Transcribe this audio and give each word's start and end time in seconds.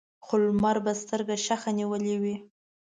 خو 0.25 0.35
لمر 0.45 0.77
به 0.85 0.93
سترګه 1.01 1.35
شخه 1.45 1.71
نیولې 1.79 2.15
وي. 2.21 2.35